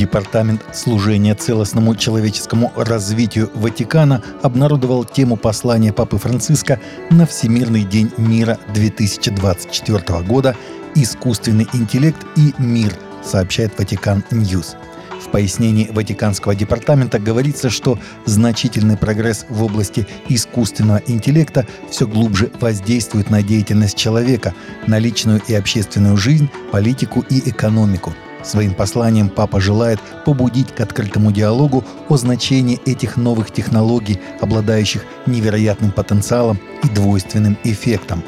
[0.00, 6.80] Департамент служения целостному человеческому развитию Ватикана обнародовал тему послания Папы Франциска
[7.10, 10.56] на Всемирный день мира 2024 года
[10.94, 14.74] «Искусственный интеллект и мир», сообщает Vatican News.
[15.22, 23.28] В пояснении Ватиканского департамента говорится, что значительный прогресс в области искусственного интеллекта все глубже воздействует
[23.28, 24.54] на деятельность человека,
[24.86, 31.32] на личную и общественную жизнь, политику и экономику– Своим посланием папа желает побудить к открытому
[31.32, 38.22] диалогу о значении этих новых технологий, обладающих невероятным потенциалом и двойственным эффектом.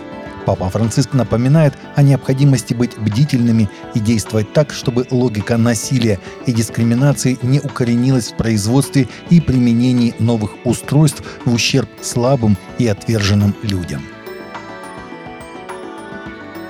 [0.44, 7.38] Папа Франциск напоминает о необходимости быть бдительными и действовать так, чтобы логика насилия и дискриминации
[7.42, 14.02] не укоренилась в производстве и применении новых устройств в ущерб слабым и отверженным людям.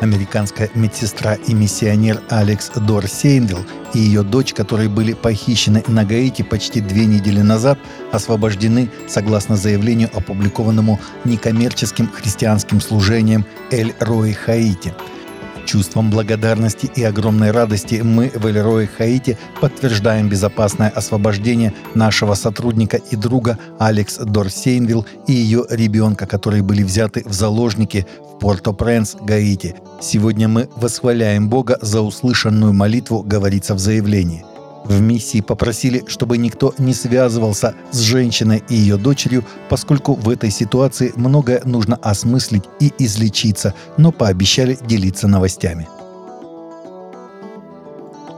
[0.02, 6.42] Американская медсестра и миссионер Алекс Дор Сейнвилл и ее дочь, которые были похищены на Гаити
[6.42, 7.78] почти две недели назад,
[8.10, 14.92] освобождены согласно заявлению, опубликованному некоммерческим христианским служением Эль Рой Хаити–
[15.64, 23.16] Чувством благодарности и огромной радости мы в Элерое Хаити подтверждаем безопасное освобождение нашего сотрудника и
[23.16, 29.76] друга Алекс Дорсейнвилл и ее ребенка, которые были взяты в заложники в Порто-Пренс, Гаити.
[30.00, 34.44] Сегодня мы восхваляем Бога за услышанную молитву, говорится в заявлении.
[34.84, 40.50] В миссии попросили, чтобы никто не связывался с женщиной и ее дочерью, поскольку в этой
[40.50, 45.88] ситуации многое нужно осмыслить и излечиться, но пообещали делиться новостями.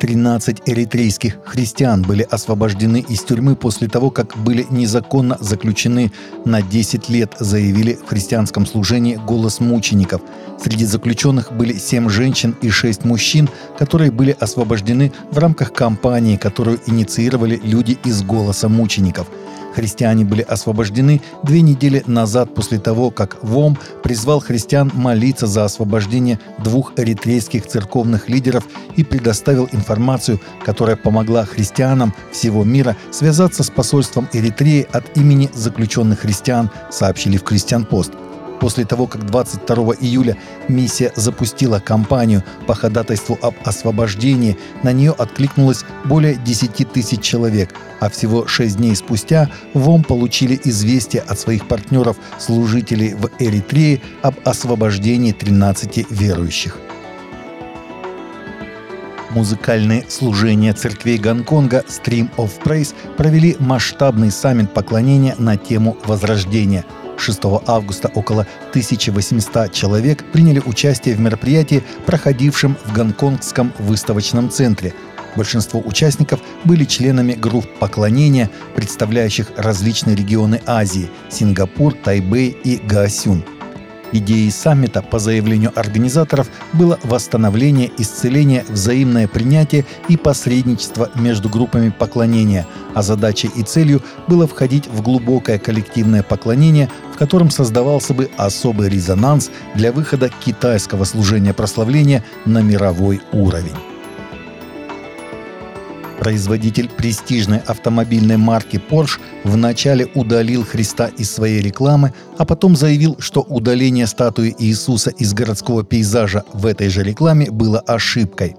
[0.05, 6.13] 13 эритрейских христиан были освобождены из тюрьмы после того, как были незаконно заключены
[6.45, 10.21] на 10 лет, заявили в христианском служении «Голос мучеников».
[10.63, 16.81] Среди заключенных были 7 женщин и 6 мужчин, которые были освобождены в рамках кампании, которую
[16.85, 19.27] инициировали люди из «Голоса мучеников».
[19.75, 26.39] Христиане были освобождены две недели назад после того, как ВОМ призвал христиан молиться за освобождение
[26.59, 28.65] двух эритрейских церковных лидеров
[28.97, 36.21] и предоставил информацию, которая помогла христианам всего мира связаться с посольством Эритреи от имени заключенных
[36.21, 38.13] христиан, сообщили в Кристиан Пост–
[38.65, 40.39] После того, как 22 июля
[40.69, 48.09] миссия запустила кампанию по ходатайству об освобождении, на нее откликнулось более 10 тысяч человек, а
[48.09, 55.33] всего 6 дней спустя ВОМ получили известие от своих партнеров, служителей в Эритрее, об освобождении
[55.33, 56.79] 13 верующих.
[59.29, 66.87] Музыкальные служения церквей Гонконга Stream of Praise провели масштабный саммит поклонения на тему Возрождения–
[67.17, 74.95] 6 августа около 1800 человек приняли участие в мероприятии, проходившем в Гонконгском выставочном центре.
[75.37, 83.45] Большинство участников были членами групп поклонения, представляющих различные регионы Азии– Сингапур, Тайбэй и Гаосюн–
[84.15, 92.65] Идеей саммита по заявлению организаторов было восстановление, исцеление, взаимное принятие и посредничество между группами поклонения,
[92.95, 98.89] а задачей и целью было входить в глубокое коллективное поклонение, в котором создавался бы особый
[98.89, 103.77] резонанс для выхода китайского служения прославления на мировой уровень.
[106.19, 113.43] Производитель престижной автомобильной марки Porsche вначале удалил Христа из своей рекламы, а потом заявил, что
[113.43, 118.57] удаление статуи Иисуса из городского пейзажа в этой же рекламе было ошибкой.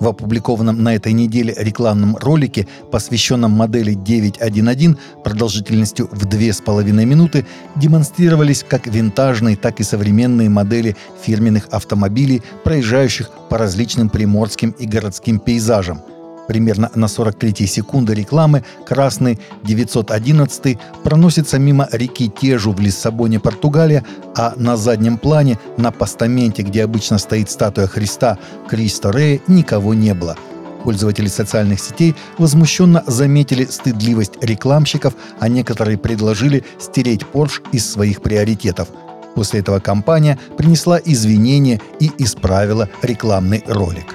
[0.00, 7.46] В опубликованном на этой неделе рекламном ролике, посвященном модели 911 продолжительностью в 2,5 минуты,
[7.76, 15.38] демонстрировались как винтажные, так и современные модели фирменных автомобилей, проезжающих по различным приморским и городским
[15.38, 16.00] пейзажам–
[16.46, 24.04] Примерно на 43 секунды рекламы красный 911 проносится мимо реки Тежу в Лиссабоне, Португалия,
[24.36, 28.38] а на заднем плане, на постаменте, где обычно стоит статуя Христа
[28.68, 30.36] Кристо Рея, никого не было.
[30.84, 38.88] Пользователи социальных сетей возмущенно заметили стыдливость рекламщиков, а некоторые предложили стереть Porsche из своих приоритетов.
[39.34, 44.14] После этого компания принесла извинения и исправила рекламный ролик.